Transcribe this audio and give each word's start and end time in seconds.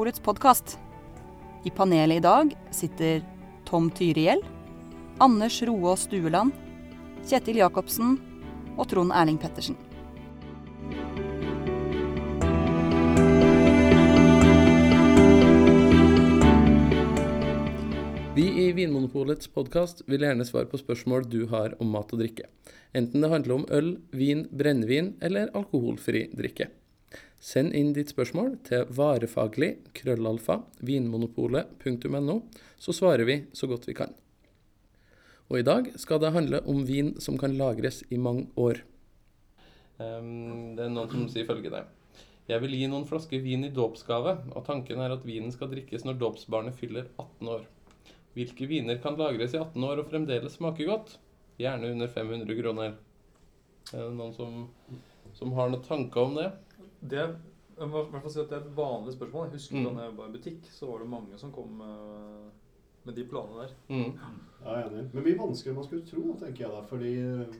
Vinmonopolets 0.00 0.20
podkast. 0.24 0.78
I 1.64 1.70
panelet 1.70 2.16
i 2.16 2.20
dag 2.24 2.54
sitter 2.70 3.20
Tom 3.68 3.90
Tyriell, 3.90 4.40
Anders 5.18 5.58
Roaas 5.62 6.06
Stueland, 6.06 6.54
Kjetil 7.28 7.60
Jacobsen 7.60 8.14
og 8.78 8.88
Trond 8.88 9.12
Erling 9.12 9.36
Pettersen. 9.36 9.76
Vi 18.32 18.48
i 18.64 18.72
Vinmonopolets 18.72 19.52
podkast 19.52 20.06
vil 20.08 20.24
gjerne 20.24 20.48
svare 20.48 20.72
på 20.72 20.80
spørsmål 20.80 21.28
du 21.28 21.42
har 21.52 21.76
om 21.76 21.92
mat 21.92 22.16
og 22.16 22.24
drikke. 22.24 22.48
Enten 22.96 23.20
det 23.20 23.34
handler 23.36 23.60
om 23.60 23.68
øl, 23.68 23.98
vin, 24.16 24.46
brennevin 24.48 25.18
eller 25.20 25.52
alkoholfri 25.52 26.30
drikke. 26.32 26.72
Send 27.40 27.72
inn 27.72 27.94
ditt 27.96 28.10
spørsmål 28.12 28.58
til 28.68 28.84
varefaglig 28.92 29.70
krøllalfa 29.96 30.58
vinmonopolet.no, 30.84 32.34
så 32.76 32.92
svarer 32.92 33.24
vi 33.24 33.38
så 33.56 33.68
godt 33.70 33.88
vi 33.88 33.96
kan. 33.96 34.12
Og 35.48 35.62
i 35.62 35.64
dag 35.66 35.88
skal 35.98 36.20
det 36.20 36.34
handle 36.34 36.60
om 36.68 36.84
vin 36.86 37.14
som 37.18 37.40
kan 37.40 37.56
lagres 37.56 38.02
i 38.12 38.20
mange 38.20 38.46
år. 38.60 38.82
Um, 39.96 40.76
det 40.76 40.84
er 40.84 40.92
noen 40.92 41.10
som 41.10 41.24
sier 41.32 41.48
følgende. 41.48 41.86
Jeg 42.50 42.60
vil 42.60 42.76
gi 42.76 42.86
noen 42.90 43.08
flasker 43.08 43.42
vin 43.42 43.64
i 43.64 43.72
dåpsgave, 43.72 44.36
og 44.52 44.64
tanken 44.66 45.00
er 45.00 45.16
at 45.16 45.24
vinen 45.24 45.52
skal 45.54 45.72
drikkes 45.72 46.04
når 46.04 46.20
dåpsbarnet 46.20 46.76
fyller 46.76 47.08
18 47.16 47.52
år. 47.56 47.66
Hvilke 48.36 48.68
viner 48.68 49.00
kan 49.02 49.16
lagres 49.18 49.56
i 49.56 49.60
18 49.60 49.84
år 49.86 50.02
og 50.02 50.10
fremdeles 50.12 50.60
smake 50.60 50.86
godt? 50.86 51.16
Gjerne 51.60 51.92
under 51.94 52.10
500 52.10 52.60
kroner. 52.60 52.98
Er 53.90 54.04
det 54.04 54.16
noen 54.18 54.34
som, 54.36 54.66
som 55.34 55.54
har 55.56 55.72
noen 55.72 55.88
tanker 55.88 56.28
om 56.28 56.36
det? 56.36 56.50
Det 57.02 57.18
er, 57.18 57.34
jeg 57.80 57.88
må 57.88 58.02
i 58.04 58.10
hvert 58.12 58.22
fall 58.22 58.30
si 58.34 58.40
at 58.40 58.48
det 58.50 58.58
er 58.58 58.64
et 58.66 58.76
vanlig 58.76 59.12
spørsmål. 59.14 59.46
Jeg 59.48 59.52
husker 59.52 59.76
Mm. 59.76 59.96
da 59.96 60.02
jeg 60.04 60.16
var 60.16 60.26
i 60.28 60.32
butikk, 60.36 60.66
så 60.70 60.86
var 60.90 60.98
det 60.98 61.08
mange 61.08 61.38
som 61.38 61.52
kom 61.52 61.68
med, 61.78 62.50
med 63.04 63.14
de 63.16 63.24
planene 63.24 63.62
der. 63.62 63.70
Mm. 63.88 64.18
Ja, 64.64 64.74
jeg 64.74 64.82
er 64.84 64.90
enig. 64.90 65.04
Men 65.14 65.24
mye 65.24 65.38
vanskeligere 65.38 65.72
enn 65.72 65.80
man 65.80 65.84
skulle 65.88 66.06
tro, 66.06 66.34
tenker 66.44 66.60
jeg 66.66 66.70
da. 66.70 66.80
Fordi 66.90 67.12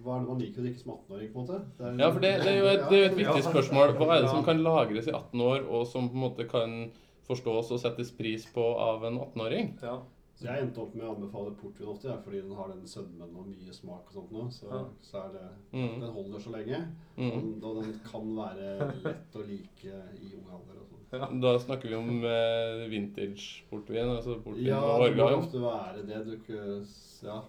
hva 0.04 0.16
er 0.16 0.20
det 0.20 0.28
man 0.28 0.38
liker 0.38 0.60
å 0.60 0.64
drikke 0.66 0.80
som 0.82 0.92
18-åring, 0.92 1.32
på 1.32 1.38
en 1.40 1.46
måte? 1.46 1.60
Det 1.78 1.86
er- 1.86 1.98
Ja, 2.04 2.10
for 2.12 2.20
det, 2.20 2.32
det, 2.44 2.50
er 2.52 2.58
jo 2.60 2.66
et, 2.66 2.82
det 2.90 2.98
er 2.98 3.02
jo 3.08 3.12
et 3.14 3.20
viktig 3.24 3.42
spørsmål. 3.48 3.96
Hva 3.96 4.16
er 4.16 4.20
det 4.22 4.30
som 4.30 4.44
kan 4.44 4.58
lagres 4.62 5.06
i 5.08 5.10
18 5.16 5.40
år, 5.40 5.60
og 5.70 5.86
som 5.86 6.08
på 6.10 6.14
en 6.14 6.20
måte 6.28 6.48
kan 6.50 6.90
forstås 7.26 7.70
og 7.72 7.78
settes 7.80 8.10
pris 8.12 8.44
på 8.52 8.60
av 8.76 9.04
en 9.04 9.18
18-åring? 9.18 9.78
Ja. 9.82 10.00
Så 10.40 10.46
jeg 10.48 10.62
endte 10.64 10.80
opp 10.80 10.94
med 10.96 11.04
å 11.04 11.10
anbefale 11.12 11.50
portvin 11.60 11.88
ofte, 11.92 12.08
ja, 12.08 12.14
fordi 12.24 12.38
den 12.40 12.54
har 12.56 12.70
den 12.72 12.86
sødmen 12.88 13.34
og 13.36 13.48
mye 13.50 13.74
smak 13.76 14.06
og 14.08 14.14
sånt 14.14 14.30
nå. 14.32 14.46
Så, 14.56 14.70
Ja. 14.70 14.78
så 15.04 15.18
er 15.26 15.32
det 15.34 15.48
Mm. 15.76 16.00
Den 16.00 16.12
holder 16.14 16.38
så 16.40 16.50
lenge. 16.54 16.78
Mm. 17.18 17.30
Og, 17.30 17.64
og 17.64 17.82
den 17.84 18.00
kan 18.06 18.30
være 18.36 18.70
lett 19.04 19.36
å 19.36 19.44
like 19.46 19.84
i 20.16 20.32
ung 20.38 20.48
alder 20.48 20.80
og 20.80 20.86
sånn. 20.88 21.04
Ja. 21.12 21.28
Da 21.44 21.58
snakker 21.58 21.88
vi 21.88 21.94
om 21.98 22.24
eh, 22.24 22.88
vintage-portvin, 22.88 24.16
altså 24.16 24.40
portvin 24.42 24.64
Ja, 24.70 24.80
og 24.80 25.04
det 25.04 25.16
må 25.18 25.28
ofte 25.36 25.60
være 25.60 26.06
det. 26.06 26.24
Du 26.24 26.86
Ja. 27.22 27.42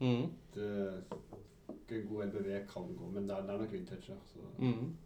Mm. 0.00 0.30
Det, 0.54 1.04
god 2.08 2.24
LBV 2.24 2.66
kan 2.72 2.88
gå, 2.96 3.10
men 3.12 3.26
det 3.28 3.36
er, 3.36 3.42
det 3.42 3.50
er 3.54 3.58
nok 3.58 3.72
vintage, 3.72 4.08
ja. 4.08 4.16
Så. 4.32 4.38
Mm. 4.58 4.96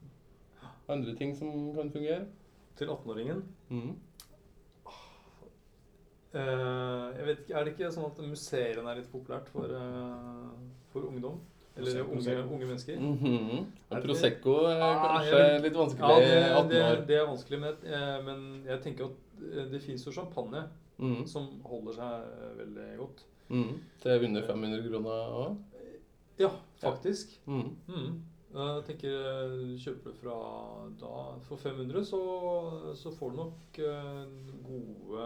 Andre 0.89 1.15
ting 1.17 1.35
som 1.37 1.75
kan 1.75 1.91
fungere? 1.91 2.27
Til 2.77 2.87
18-åringen. 2.87 3.43
Mm. 3.71 3.97
Eh, 6.35 7.19
jeg 7.19 7.27
vet 7.27 7.39
ikke, 7.41 7.55
Er 7.57 7.65
det 7.65 7.73
ikke 7.75 7.93
sånn 7.95 8.11
at 8.11 8.19
museene 8.21 8.91
er 8.91 8.99
litt 9.01 9.13
populært 9.13 9.49
for, 9.49 9.65
eh, 9.65 10.51
for 10.93 11.07
ungdom? 11.09 11.39
Eller 11.79 12.03
unge, 12.03 12.35
unge 12.51 12.67
mennesker? 12.67 12.99
Mm 12.99 13.19
-hmm. 13.19 13.65
Og 13.91 13.97
det- 13.97 14.05
Prosecco 14.05 14.55
er 14.67 14.81
kanskje 14.99 15.39
ah, 15.39 15.63
litt 15.63 15.73
Ja, 15.75 15.79
vanskelig 15.79 16.27
det, 16.27 16.53
18 16.57 16.69
det, 16.71 16.83
år. 16.83 17.07
det 17.07 17.17
er 17.17 17.27
vanskelig, 17.27 17.61
men, 17.61 17.75
eh, 17.85 18.25
men 18.25 18.63
jeg 18.67 18.81
tenker 18.83 19.05
at 19.05 19.71
det 19.73 19.83
fins 19.83 20.05
jo 20.07 20.11
champagne 20.13 20.65
Mm. 20.99 21.27
som 21.27 21.47
holder 21.65 21.93
seg 21.93 22.23
veldig 22.59 22.99
godt. 22.99 23.25
Mm. 23.51 23.81
Til 24.01 24.25
under 24.25 24.43
500 24.43 24.83
kroner 24.83 25.11
òg? 25.11 25.57
Ja, 26.39 26.49
faktisk. 26.83 27.39
Mm. 27.47 27.77
Mm. 27.89 28.23
Jeg 28.55 28.85
tenker 28.85 29.77
Kjøper 29.79 30.05
du 30.05 30.13
fra 30.23 30.91
da 31.01 31.39
for 31.43 31.57
500, 31.57 32.05
så, 32.05 32.95
så 32.97 33.11
får 33.11 33.31
du 33.31 33.37
nok 33.37 33.53
gode 34.67 35.23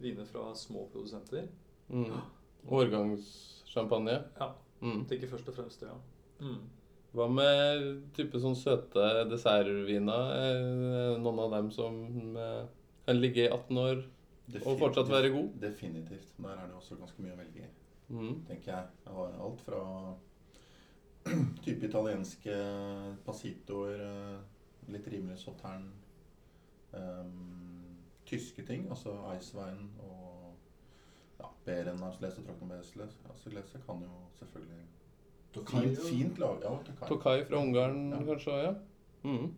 viner 0.00 0.24
fra 0.28 0.50
små 0.56 0.86
produsenter. 0.92 1.48
Mm. 1.90 2.12
Årgangssjampanje. 2.70 4.18
Ja, 4.40 4.52
Mm. 4.80 5.04
tenker 5.06 5.28
først 5.28 5.48
og 5.48 5.54
fremst 5.54 5.80
det, 5.80 5.88
ja. 5.88 5.96
Mm. 6.40 6.60
Hva 7.12 7.26
med 7.28 8.12
type 8.14 8.38
sånn 8.40 8.54
søte 8.56 9.28
dessertviner? 9.28 10.30
Er 10.32 10.54
det 10.62 11.20
noen 11.22 11.38
av 11.38 11.50
dem 11.50 11.70
som 11.70 12.36
eh, 12.36 12.66
kan 13.06 13.20
ligge 13.20 13.44
i 13.44 13.50
18 13.50 13.76
år 13.78 14.04
og 14.64 14.78
fortsatt 14.78 15.08
være 15.10 15.30
god? 15.34 15.50
Definitivt. 15.60 16.30
Der 16.38 16.48
er 16.56 16.66
det 16.66 16.76
også 16.78 16.96
ganske 16.98 17.20
mye 17.22 17.32
å 17.34 17.36
velge 17.42 17.64
i, 17.66 17.68
Mm. 18.10 18.44
tenker 18.46 18.72
jeg. 18.72 18.86
Jeg 19.06 19.14
har 19.14 19.32
alt 19.40 19.60
fra 19.60 20.14
type 21.64 21.82
italienske 21.86 22.56
passitoer, 23.26 24.00
eh, 24.00 24.38
litt 24.92 25.06
rimelig 25.12 25.38
sautern, 25.38 25.90
ehm, 26.94 27.69
tyske 28.30 28.64
ting, 28.66 28.86
altså 28.90 29.14
Eiswein 29.32 29.88
og 29.98 30.54
ja, 31.40 31.50
Beren 31.66 32.02
Auslese, 32.06 32.44
Trocken 32.46 32.72
Altså, 32.76 33.08
Auslese 33.32 33.80
kan 33.86 34.04
jo 34.06 34.20
selvfølgelig 34.38 34.86
Tokai, 35.54 35.80
fint, 35.82 36.04
fint 36.08 36.38
lag, 36.38 36.62
Ja, 36.62 36.76
Tokai. 36.86 37.08
Tokai 37.08 37.44
fra 37.48 37.58
Ungarn 37.58 38.10
Ja. 38.12 38.22
kanskje 38.28 38.62
ja. 38.62 38.74
Mm. 39.24 39.50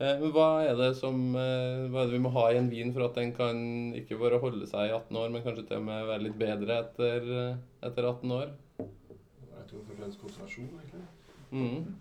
Eh, 0.00 0.20
men 0.20 0.30
hva 0.32 0.62
er 0.64 0.76
det 0.78 0.94
som 0.96 1.34
eh, 1.36 1.88
Hva 1.92 2.02
er 2.02 2.06
det 2.08 2.14
vi 2.14 2.22
må 2.24 2.30
ha 2.32 2.46
i 2.50 2.56
en 2.60 2.70
vin 2.72 2.92
for 2.94 3.04
at 3.04 3.18
den 3.18 3.34
kan 3.36 3.58
ikke 3.98 4.16
bare 4.22 4.38
holde 4.40 4.68
seg 4.70 4.88
i 4.88 4.94
18 4.96 5.18
år, 5.20 5.28
men 5.34 5.42
kanskje 5.44 5.66
til 5.68 5.76
og 5.82 5.88
med 5.90 6.06
være 6.08 6.24
litt 6.24 6.38
bedre 6.40 6.78
etter, 6.86 7.26
eh, 7.40 7.58
etter 7.88 8.08
18 8.08 8.32
år? 8.38 8.54
Jeg 8.78 9.66
tror 9.68 9.82
først 9.82 9.90
og 9.90 9.98
fremst 9.98 10.22
konsentrasjon, 10.22 10.70
egentlig. 10.80 11.02
Mm. 11.50 11.96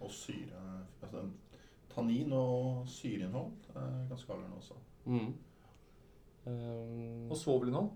Og 0.00 0.10
syre 0.10 0.64
altså, 1.04 1.22
Tannin 1.94 2.32
og 2.34 2.88
syreinnhold 2.90 3.52
er 3.76 3.92
ganske 4.10 4.32
avgjørende 4.32 4.58
også. 4.58 4.80
Mm. 5.06 5.34
Um, 6.44 7.30
Og 7.30 7.36
svovelinnhold 7.40 7.88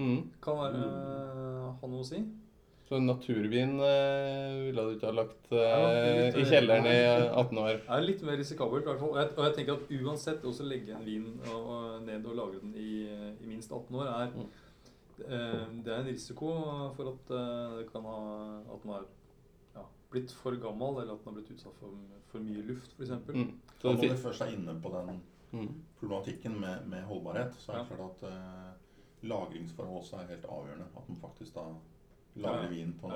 mm. 0.00 0.20
kan 0.40 0.56
være, 0.62 0.86
ha 1.80 1.90
noe 1.90 2.00
å 2.00 2.06
si. 2.08 2.22
Så 2.88 2.96
en 2.98 3.06
naturvin 3.08 3.78
eh, 3.80 4.56
ville 4.66 4.82
du 4.84 4.94
ikke 4.96 5.08
ha 5.08 5.14
lagt 5.16 5.52
eh, 5.54 6.24
litt, 6.26 6.38
i 6.40 6.44
kjelleren 6.48 6.88
i 6.88 6.96
18 7.28 7.60
år? 7.62 7.78
Det 7.86 7.94
er 7.96 8.04
litt 8.04 8.24
mer 8.26 8.36
risikabelt. 8.40 8.84
i 8.84 8.90
hvert 8.90 9.00
fall. 9.00 9.12
Og 9.14 9.20
jeg, 9.20 9.30
og 9.36 9.46
jeg 9.46 9.54
tenker 9.58 9.78
at 9.78 9.94
uansett 10.00 10.44
å 10.48 10.52
legge 10.68 10.96
en 10.96 11.06
vin 11.06 11.28
og, 11.46 11.70
og 11.76 12.02
ned 12.08 12.26
og 12.28 12.36
lagre 12.36 12.60
den 12.60 12.74
i, 12.76 12.90
i 13.08 13.48
minst 13.48 13.72
18 13.72 13.96
år, 14.02 14.12
er 14.12 14.36
Mm. 14.36 14.50
eh, 15.28 15.66
Det 15.84 15.92
er 15.92 15.98
en 16.00 16.08
risiko 16.08 16.52
for 16.96 17.12
at 17.12 17.32
eh, 17.36 17.76
det 17.78 17.86
kan 17.92 18.02
ha 18.08 18.16
At 18.74 18.82
den 18.82 18.92
har 18.96 19.04
ja, 19.76 19.84
blitt 20.10 20.32
for 20.32 20.56
gammel, 20.60 21.02
eller 21.02 21.12
at 21.14 21.24
den 21.24 21.32
har 21.32 21.36
blitt 21.40 21.52
utsatt 21.54 21.76
for, 21.78 21.92
for 22.32 22.44
mye 22.44 22.64
luft, 22.66 22.96
f.eks. 22.98 23.12
Mm. 23.28 23.52
Så 23.78 23.82
Så 23.82 23.92
når 23.92 24.16
du 24.16 24.16
først 24.24 24.42
er 24.48 24.56
inne 24.56 24.74
på 24.82 24.92
den. 24.96 25.20
Problematikken 26.00 26.60
med, 26.60 26.76
med 26.86 27.02
holdbarhet, 27.08 27.52
så 27.58 27.72
er 27.72 27.76
det 27.76 27.86
Ja. 27.90 27.96
klart 27.96 28.10
at 28.10 28.22
uh, 28.28 28.70
lagringsforhold 29.28 29.98
også 30.02 30.16
er 30.16 30.26
helt 30.34 30.46
avgjørende. 30.48 30.84
At 30.96 31.08
man 31.08 31.18
faktisk 31.20 31.54
da 31.54 31.60
lagrer 32.34 32.62
Ja, 32.62 32.68
vin 32.68 32.92
på 33.00 33.06
en 33.06 33.12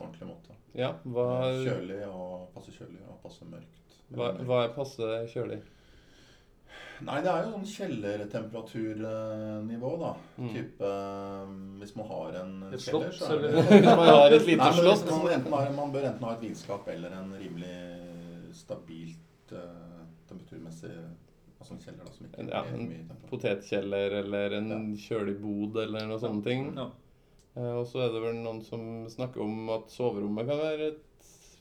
ordentlig, 0.00 0.28
måte. 0.28 0.50
Ja, 0.74 0.92
hva, 1.04 1.42
Kjølig 1.64 2.06
og 2.08 2.48
passe 2.54 2.72
kjølig 2.72 3.00
og 3.08 3.18
passe 3.22 3.44
mørkt. 3.44 3.94
hva, 4.14 4.32
hva 4.46 4.64
er 4.64 4.68
passe 4.76 5.26
kjølig? 5.32 5.60
Nei, 7.04 7.18
det 7.22 7.30
er 7.30 7.42
jo 7.44 7.50
sånn 7.52 7.66
kjellertemperaturnivå, 7.70 9.90
da. 10.00 10.12
Mm. 10.38 10.48
Type 10.54 10.84
eh, 10.86 11.46
Hvis 11.80 11.96
man 11.98 12.06
har 12.10 12.28
en 12.40 12.52
Et 12.72 12.80
kjeller, 12.80 13.10
slott, 13.10 13.18
så 13.18 13.24
er 13.34 13.38
det? 13.42 13.50
Hvis 13.68 13.88
man 13.88 14.08
har 14.08 14.30
et 14.30 14.46
lite 14.48 14.72
slott? 14.78 15.04
Man, 15.10 15.28
enten 15.34 15.52
har, 15.52 15.70
man 15.74 15.92
bør 15.94 16.04
enten 16.10 16.24
ha 16.28 16.32
et 16.36 16.42
vinskap 16.46 16.82
eller 16.94 17.10
en 17.18 17.30
rimelig 17.38 17.78
stabilt 18.54 19.52
uh, 19.52 19.58
temperaturmessig 20.28 20.92
Altså 21.60 21.72
en 21.72 21.80
kjeller 21.80 22.04
da, 22.04 22.12
som 22.12 22.26
ikke 22.26 22.48
Ja, 22.50 22.60
er 22.62 22.74
en 22.74 22.88
mye 22.88 23.04
temperatur. 23.08 23.30
Potetkjeller 23.30 24.18
eller 24.24 24.52
en 24.58 24.68
Ja. 24.70 24.78
kjølig 25.06 25.40
bod 25.40 25.76
eller 25.82 26.06
noen 26.06 26.20
sånne 26.20 26.42
ting. 26.44 26.74
Ja. 26.76 26.90
Eh, 27.56 27.72
Og 27.78 27.86
så 27.86 28.00
er 28.04 28.12
det 28.12 28.22
vel 28.22 28.34
noen 28.42 28.62
som 28.62 29.06
snakker 29.08 29.40
om 29.40 29.68
at 29.70 29.88
soverommet 29.88 30.46
kan 30.48 30.58
være 30.58 30.88
et 30.92 31.00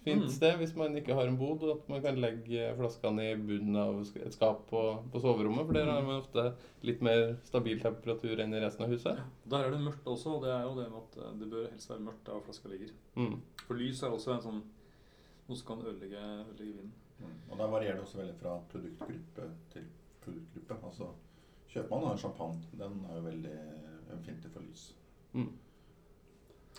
fint 0.04 0.24
Mm. 0.24 0.30
sted 0.30 0.58
hvis 0.60 0.76
man 0.76 0.94
ikke 0.98 1.14
har 1.16 1.28
en 1.28 1.38
bod, 1.38 1.64
og 1.64 1.78
at 1.78 1.88
man 1.90 2.02
kan 2.02 2.16
legge 2.20 2.76
flaskene 2.76 3.22
i 3.32 3.36
bunnen 3.36 3.76
av 3.78 4.02
et 4.02 4.34
skap 4.34 4.68
på, 4.68 4.82
på 5.14 5.22
soverommet, 5.22 5.66
for 5.66 5.72
der 5.74 5.86
har 5.86 6.02
man 6.02 6.20
ofte 6.22 6.54
litt 6.84 7.02
mer 7.02 7.38
stabil 7.46 7.80
temperatur 7.80 8.38
enn 8.44 8.54
i 8.54 8.60
resten 8.60 8.84
av 8.84 8.90
huset. 8.90 9.18
Der 9.48 9.64
er 9.64 9.72
det 9.72 9.80
mørkt 9.80 10.04
også, 10.04 10.28
og 10.36 10.42
det 10.44 10.50
er 10.52 10.64
jo 10.64 10.76
det 10.76 10.90
med 10.92 11.00
at 11.00 11.18
eh, 11.24 11.40
det 11.40 11.50
bør 11.52 11.70
helst 11.70 11.90
være 11.90 12.00
mørkt 12.04 12.26
der 12.26 12.42
flaska 12.42 12.68
ligger. 12.70 12.90
Mm. 13.16 13.40
For 13.68 13.74
lys 13.76 14.04
er 14.04 14.10
også 14.12 14.34
en 14.36 14.42
sånn 14.42 14.62
noe 15.48 15.56
som 15.56 15.68
kan 15.68 15.86
ødelegge, 15.86 16.20
ødelegge 16.50 16.74
vinen. 16.76 16.92
Mm. 17.20 17.36
Og 17.52 17.58
Der 17.58 17.68
varierer 17.68 17.96
det 17.96 18.02
også 18.02 18.18
veldig 18.18 18.36
fra 18.36 18.60
produktgruppe 18.72 19.50
til 19.72 19.86
produktgruppe. 20.22 20.86
Altså, 20.86 21.12
Kjøper 21.74 22.00
man 22.00 22.12
en 22.12 22.18
champagne, 22.18 22.62
den 22.78 23.06
er 23.10 23.16
jo 23.16 23.22
veldig 23.22 23.60
ømfintlig 24.14 24.52
for 24.52 24.62
lys. 24.62 24.98
Mm. 25.34 25.52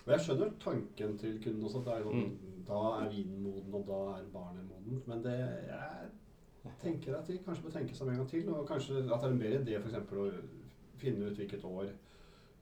Jeg 0.07 0.21
skjønner 0.21 0.51
tanken 0.61 1.19
til 1.19 1.41
kunden 1.45 1.65
også. 1.65 1.79
at 1.79 1.85
Det 1.85 1.95
er 1.95 2.03
sånn, 2.03 2.37
Da 2.69 2.83
er 3.01 3.09
vinen 3.11 3.43
moden, 3.43 3.75
og 3.75 3.87
da 3.89 4.01
er 4.19 4.29
barnet 4.33 4.69
moden. 4.69 5.03
Men 5.07 5.25
det 5.25 5.39
jeg 5.39 6.73
tenker 6.81 7.11
jeg 7.13 7.21
at 7.21 7.29
de 7.29 7.39
kanskje 7.45 7.65
bør 7.65 7.75
tenke 7.79 7.95
seg 7.95 8.07
om 8.07 8.13
en 8.13 8.21
gang 8.21 8.29
til. 8.29 8.49
Og 8.55 8.69
kanskje 8.69 8.99
at 8.99 9.09
det 9.09 9.29
er 9.29 9.33
en 9.33 9.39
bedre 9.39 9.63
idé 9.65 9.81
f.eks. 9.81 10.13
å 10.13 10.99
finne 11.01 11.27
ut 11.27 11.41
hvilket 11.41 11.65
år 11.65 11.91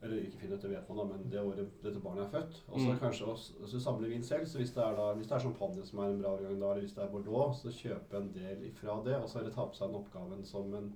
Eller 0.03 0.17
ikke 0.25 0.37
finne 0.41 0.55
ut, 0.57 0.61
det 0.61 0.69
vet 0.71 0.89
man 0.89 0.97
da, 0.97 1.03
men 1.13 1.29
det 1.31 1.39
året 1.39 1.69
dette 1.83 1.99
barnet 2.03 2.25
er 2.25 2.31
født. 2.41 2.57
Og 2.69 2.79
så 2.79 2.89
Mm. 2.91 2.99
kanskje 2.99 3.25
også, 3.31 3.53
altså, 3.61 3.79
samler 3.79 4.09
vin 4.09 4.23
selv. 4.23 4.45
Så 4.45 4.57
hvis 4.57 4.73
det 4.75 4.83
er, 4.83 4.95
da, 4.95 5.13
hvis 5.13 5.27
det 5.27 5.35
er 5.35 5.39
champagne 5.39 5.85
som 5.85 5.99
er 5.99 6.09
en 6.11 6.21
bra 6.21 6.33
årgang 6.35 6.59
da, 6.59 6.71
eller 6.71 6.81
hvis 6.81 6.93
det 6.95 7.03
er 7.03 7.11
Bordeaux, 7.11 7.55
så 7.61 7.71
kjøpe 7.71 8.17
en 8.17 8.31
del 8.33 8.65
ifra 8.67 8.97
det. 9.05 9.15
Og 9.15 9.29
så 9.29 9.37
heller 9.39 9.51
ta 9.55 9.65
på 9.65 9.75
seg 9.75 9.87
den 9.87 10.01
oppgaven 10.01 10.43
som 10.45 10.73
en, 10.75 10.93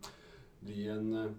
bli 0.65 0.87
en 0.89 1.13
uh, 1.13 1.31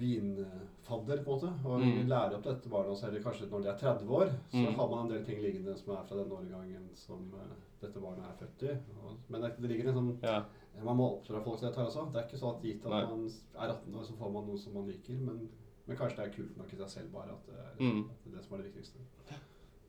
vinfadder, 0.00 1.22
på 1.24 1.30
en 1.30 1.36
måte. 1.36 1.52
Og 1.64 1.80
Mm. 1.80 2.08
lære 2.08 2.34
opp 2.36 2.44
dette 2.44 2.68
barnet 2.68 2.90
også, 2.90 3.06
eller 3.08 3.20
kanskje 3.22 3.50
når 3.50 3.62
de 3.62 3.68
er 3.68 3.76
30 3.78 4.08
år, 4.10 4.28
så 4.50 4.56
Mm. 4.70 4.74
har 4.74 4.88
man 4.88 4.98
en 5.06 5.12
del 5.12 5.24
ting 5.24 5.40
liggende 5.42 5.76
som 5.78 5.92
er 5.94 6.04
fra 6.06 6.16
den 6.16 6.30
årgangen 6.32 6.88
som 6.94 7.32
uh, 7.34 7.40
dette 7.80 8.00
barnet 8.00 8.24
er 8.24 8.36
født 8.46 8.62
i. 8.70 8.76
Og, 9.04 9.16
men 9.28 9.40
det, 9.42 9.56
det 9.60 9.68
ligger 9.70 9.88
en 9.88 9.94
sånn 9.94 10.18
Ja. 10.22 10.44
man 10.84 10.96
må 10.96 11.18
oppdra 11.20 11.42
folk 11.42 11.58
til 11.58 11.68
dette 11.68 11.76
her 11.80 11.86
også. 11.86 12.12
Det 12.12 12.22
er 12.22 12.26
ikke 12.28 12.38
sånn 12.40 12.56
at 12.56 12.62
gitt 12.62 12.84
at 12.86 12.90
Nei. 12.90 13.04
man 13.06 13.26
er 13.54 13.68
18 13.68 13.94
år, 13.94 14.02
så 14.04 14.12
får 14.16 14.32
man 14.32 14.46
noe 14.46 14.58
som 14.58 14.74
man 14.74 14.86
liker. 14.86 15.18
Men, 15.20 15.48
men 15.90 15.98
kanskje 15.98 16.20
det 16.20 16.26
er 16.28 16.34
kult 16.36 16.56
nok 16.60 16.72
i 16.72 16.76
seg 16.80 16.90
selv 16.92 17.08
bare 17.12 17.34
at 17.34 17.48
det 17.50 17.56
er, 17.58 17.72
Mm. 17.82 18.04
at 18.06 18.24
det, 18.24 18.30
er 18.32 18.36
det 18.36 18.44
som 18.46 18.54
er 18.54 18.62
det 18.62 18.68
viktigste. 18.70 18.98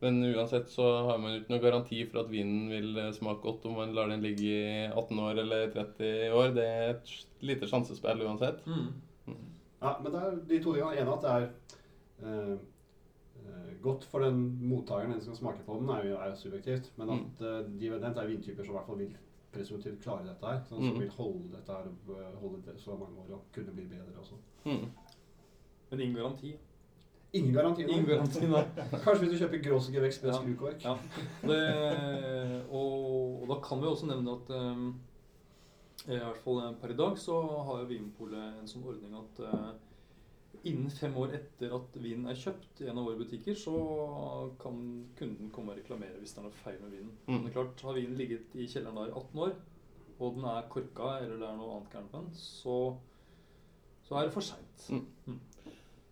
Men 0.02 0.18
uansett 0.34 0.70
så 0.74 0.86
har 1.06 1.20
man 1.22 1.36
ikke 1.38 1.52
noen 1.54 1.62
garanti 1.62 2.00
for 2.10 2.24
at 2.24 2.32
vinen 2.32 2.70
vil 2.72 2.98
eh, 2.98 3.12
smake 3.14 3.44
godt 3.44 3.66
om 3.70 3.76
man 3.78 3.94
lar 3.94 4.10
den 4.10 4.24
ligge 4.26 4.48
i 4.50 4.88
18 4.90 5.20
år 5.22 5.42
eller 5.44 5.68
30 5.76 6.34
år. 6.34 6.56
Det 6.58 6.66
er 6.66 6.90
et 6.96 7.12
lite 7.46 7.70
sjansespill 7.70 8.24
uansett. 8.26 8.64
Mm. 8.66 8.88
Ja, 9.82 9.92
men 10.02 10.12
det 10.12 10.22
er 10.24 10.40
de 10.50 10.60
to 10.64 10.74
tingene. 10.74 10.98
ene 11.04 11.14
at 11.14 11.22
det 11.22 11.32
er 11.36 11.46
eh, 12.26 12.58
eh, 13.46 13.72
godt 13.82 14.04
for 14.10 14.26
den 14.26 14.42
mottakeren, 14.72 15.12
den 15.14 15.22
som 15.22 15.36
skal 15.36 15.44
smake 15.46 15.66
på 15.68 15.78
den, 15.84 15.90
er 15.94 16.08
jo 16.10 16.18
er 16.18 16.30
jo 16.34 16.36
subjektivt. 16.42 16.90
Men 16.98 17.10
at 17.20 17.46
mm. 17.46 17.78
de 17.80 17.90
nevnt, 17.94 18.18
er 18.18 18.28
vintyper 18.34 18.66
som 18.66 18.74
i 18.74 18.78
hvert 18.80 18.90
fall 18.90 19.02
vil 19.06 19.16
presumptivt 19.54 20.02
klare 20.02 20.26
dette 20.26 20.48
her. 20.48 20.62
Sånn, 20.66 20.82
som 20.82 20.96
Mm. 20.96 21.00
vil 21.06 21.10
holde 21.20 21.54
dette 21.54 21.78
her 21.78 21.86
eh, 22.18 22.36
holde 22.42 22.62
det 22.66 22.80
så 22.82 22.98
mange 22.98 23.22
år 23.22 23.34
og 23.38 23.46
kunne 23.54 23.74
bli 23.78 23.86
bedre 23.86 24.18
også. 24.18 24.42
Mm. 24.66 24.90
Men 25.92 26.00
ingen 26.06 26.16
garanti. 26.16 26.54
Ingen 27.34 27.54
garanti. 27.56 27.84
nei. 27.86 27.94
Ingen 27.94 28.08
garanti, 28.10 28.48
nei. 28.48 28.64
Kanskje 29.04 29.20
hvis 29.22 29.32
du 29.34 29.38
kjøper 29.40 29.62
Grossgewächs 29.68 30.20
med 30.24 30.32
Ja. 30.34 30.40
skrukork. 30.42 30.84
Ja. 30.84 30.98
Det, 31.48 31.62
og, 32.72 33.42
og 33.44 33.48
da 33.52 33.60
kan 33.64 33.80
vi 33.82 33.88
også 33.88 34.10
nevne 34.10 34.34
at 34.36 34.52
um, 34.56 34.90
i 36.08 36.18
hvert 36.18 36.42
fall 36.44 36.76
per 36.82 36.92
i 36.92 36.98
dag 36.98 37.18
så 37.22 37.38
har 37.68 37.80
jo 37.84 37.88
Vinpolet 37.92 38.60
en 38.62 38.68
sånn 38.68 38.84
ordning 38.90 39.16
at 39.20 39.42
uh, 39.46 39.72
innen 40.68 40.90
fem 40.94 41.16
år 41.18 41.36
etter 41.38 41.72
at 41.78 41.96
vinen 42.02 42.28
er 42.30 42.38
kjøpt 42.38 42.82
i 42.84 42.90
en 42.92 43.00
av 43.00 43.08
våre 43.08 43.20
butikker, 43.22 43.56
så 43.58 43.76
kan 44.62 44.82
kunden 45.18 45.52
komme 45.56 45.74
og 45.74 45.80
reklamere 45.80 46.20
hvis 46.20 46.36
det 46.36 46.42
er 46.42 46.48
noe 46.50 46.60
feil 46.64 46.80
med 46.84 46.92
vinen. 46.98 47.14
Mm. 47.28 47.32
Men 47.36 47.46
det 47.46 47.52
er 47.52 47.56
klart, 47.60 47.82
Har 47.88 47.98
vinen 47.98 48.18
ligget 48.20 48.56
i 48.60 48.68
kjelleren 48.70 49.00
da 49.00 49.08
i 49.08 49.14
18 49.16 49.40
år, 49.48 49.56
og 50.22 50.36
den 50.36 50.46
er 50.52 50.68
korka 50.70 51.16
eller 51.22 51.40
det 51.42 51.48
er 51.48 51.56
noe 51.58 51.78
annet 51.78 51.96
gærent 51.96 52.12
med 52.14 52.20
den, 52.28 52.36
så, 52.38 52.76
så 54.06 54.20
er 54.20 54.28
det 54.28 54.36
for 54.36 54.46
seint. 54.52 54.86
Mm. 54.92 55.40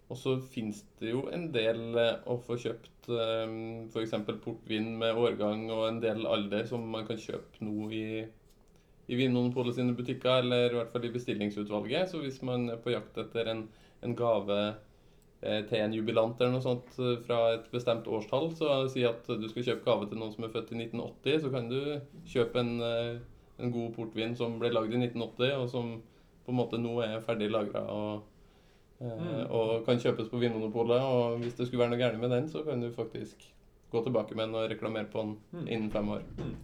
Og 0.09 0.17
så 0.17 0.35
finnes 0.41 0.81
det 0.99 1.11
jo 1.11 1.27
en 1.33 1.47
del 1.53 1.97
eh, 2.01 2.15
å 2.25 2.39
få 2.41 2.57
kjøpt 2.57 3.11
um, 3.13 3.85
f.eks. 3.93 4.15
portvin 4.41 4.89
med 4.97 5.17
årgang 5.21 5.67
og 5.69 5.85
en 5.85 5.99
del 6.01 6.25
alder 6.25 6.65
som 6.69 6.87
man 6.95 7.05
kan 7.05 7.19
kjøpe 7.21 7.61
nå 7.61 7.89
i, 7.93 8.05
i 9.05 9.19
Vinmonopolet 9.19 9.77
sine 9.77 9.93
butikker, 9.97 10.41
eller 10.41 10.73
i 10.73 10.79
hvert 10.79 10.93
fall 10.95 11.05
i 11.05 11.13
bestillingsutvalget. 11.13 12.09
Så 12.09 12.23
hvis 12.23 12.41
man 12.45 12.71
er 12.73 12.81
på 12.81 12.95
jakt 12.95 13.21
etter 13.21 13.51
en, 13.53 13.67
en 14.05 14.15
gave 14.17 14.57
eh, 14.65 15.61
til 15.69 15.77
en 15.77 15.93
jubilant 15.99 16.41
eller 16.41 16.55
noe 16.57 16.65
sånt 16.65 16.97
eh, 16.97 17.19
fra 17.27 17.39
et 17.59 17.69
bestemt 17.73 18.09
årstall, 18.09 18.49
så 18.57 18.81
si 18.89 19.05
at 19.05 19.29
du 19.29 19.45
skal 19.51 19.67
kjøpe 19.69 19.85
gave 19.91 20.09
til 20.09 20.23
noen 20.23 20.33
som 20.33 20.49
er 20.49 20.55
født 20.55 20.73
i 20.73 20.81
1980, 20.87 21.43
så 21.45 21.53
kan 21.53 21.69
du 21.69 21.79
kjøpe 22.33 22.65
en, 22.65 22.73
eh, 22.81 23.13
en 23.61 23.77
god 23.77 23.93
portvin 23.93 24.33
som 24.39 24.57
ble 24.57 24.73
lagd 24.73 24.97
i 24.97 25.03
1980, 25.05 25.53
og 25.61 25.69
som 25.69 25.93
på 26.49 26.55
en 26.55 26.61
måte 26.63 26.81
nå 26.81 26.97
er 27.05 27.21
ferdig 27.21 27.53
lagra 27.53 27.85
og, 27.93 28.11
eh, 28.23 28.28
Mm. 28.99 29.45
og 29.49 29.85
kan 29.85 29.97
kjøpes 29.99 30.27
på 30.29 30.37
Vinmonopolet. 30.41 31.01
Og 31.01 31.37
hvis 31.39 31.53
det 31.55 31.67
skulle 31.67 31.79
være 31.85 31.89
noe 31.93 31.99
gærent 32.01 32.19
med 32.19 32.29
den, 32.33 32.49
så 32.51 32.63
kan 32.65 32.81
du 32.83 32.89
faktisk 32.91 33.45
gå 33.91 34.03
tilbake 34.03 34.35
med 34.35 34.47
den 34.49 34.55
og 34.55 34.69
reklamere 34.69 35.05
på 35.11 35.21
den 35.23 35.37
Mm. 35.51 35.67
innen 35.67 35.91
fem 35.91 36.09
år. 36.09 36.21
Mm. 36.37 36.55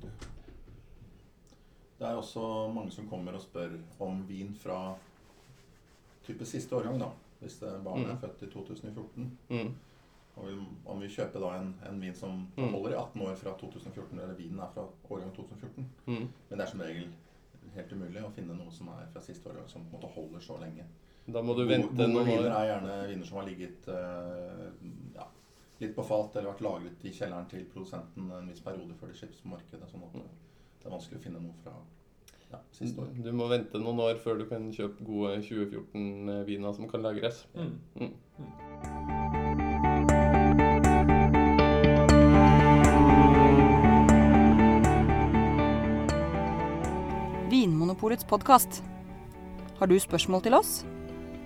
Det 2.00 2.08
er 2.08 2.16
også 2.20 2.74
mange 2.74 2.92
som 2.92 3.08
kommer 3.08 3.34
og 3.38 3.42
spør 3.42 3.78
om 4.04 4.26
vin 4.28 4.54
fra 4.60 4.96
type 6.28 6.46
siste 6.46 6.76
årgang, 6.76 7.00
da. 7.00 7.08
Hvis 7.40 7.60
det 7.60 7.72
barnet 7.84 8.10
er 8.10 8.14
Mm. 8.16 8.20
født 8.22 8.42
i 8.44 8.52
2014. 8.52 9.38
Mm. 9.50 9.74
Og 10.36 10.50
om 10.86 11.00
vi 11.02 11.08
kjøper 11.08 11.40
da 11.40 11.58
en, 11.60 11.76
en 11.90 12.02
vin 12.02 12.14
som 12.16 12.48
Mm. 12.58 12.72
holder 12.74 12.90
i 12.92 12.96
18 13.02 13.22
år 13.22 13.36
fra 13.36 13.54
2014, 13.58 14.20
eller 14.20 14.34
vinen 14.36 14.60
er 14.60 14.68
fra 14.74 14.86
årgang 15.10 15.32
2014. 15.36 15.86
Mm. 16.06 16.28
Men 16.50 16.60
det 16.60 16.62
er 16.62 16.66
som 16.72 16.80
regel 16.82 17.08
helt 17.76 17.92
umulig 17.94 18.24
å 18.24 18.32
finne 18.32 18.54
noe 18.58 18.72
som 18.72 18.88
er 18.90 19.08
fra 19.14 19.22
siste 19.22 19.48
årgang 19.50 19.68
som 19.70 19.82
på 19.82 19.96
en 19.96 20.02
måte 20.02 20.14
holder 20.16 20.40
så 20.40 20.60
lenge. 20.60 20.84
Da 21.26 21.42
må 21.42 21.56
du 21.58 21.64
vente 21.66 21.90
gode 21.90 22.06
noen 22.12 22.28
viner 22.28 22.52
er 22.54 22.68
gjerne 22.70 22.96
viner 23.10 23.26
som 23.26 23.40
har 23.40 23.48
ligget 23.48 23.88
eh, 23.90 24.66
ja, 25.16 25.26
litt 25.82 25.96
på 25.98 26.06
fat 26.06 26.38
eller 26.38 26.52
vært 26.52 26.62
lagret 26.62 27.06
i 27.10 27.14
kjelleren 27.16 27.48
til 27.50 27.66
produsenten 27.72 28.30
en 28.30 28.52
viss 28.52 28.62
periode 28.66 28.94
før 29.00 29.10
de 29.10 29.18
slippes 29.18 29.42
på 29.42 29.50
markedet. 29.56 29.90
Sånn 29.90 30.06
at 30.06 30.14
det, 30.20 30.26
det 30.84 30.86
er 30.86 30.94
vanskelig 30.94 31.18
å 31.18 31.26
finne 31.26 31.42
noe 31.42 31.58
fra 31.64 31.74
ja, 32.52 32.62
siste 32.78 33.02
år. 33.02 33.10
Du 33.26 33.32
må 33.34 33.50
vente 33.50 33.82
noen 33.82 34.04
år 34.06 34.22
før 34.22 34.38
du 34.44 34.46
kan 34.52 34.70
kjøpe 34.76 35.02
gode 35.08 35.40
2014-viner 35.50 36.78
som 36.78 36.86
kan 36.94 37.02
lagres. 37.02 37.48
Mm. 37.58 37.74
Mm. 37.98 38.14
Vinmonopolets 47.50 48.30
podkast. 48.30 48.84
Har 49.80 49.90
du 49.90 49.98
spørsmål 50.00 50.46
til 50.46 50.54
oss? 50.62 50.84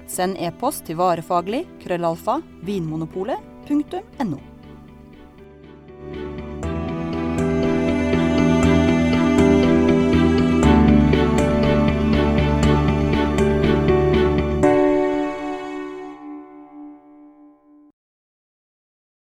Send 0.10 0.40
e-post 0.42 0.88
til 0.90 0.98
varefaglig 0.98 1.66
krøllalfa 1.84 2.40
vinmonopolet.no. 2.66 4.40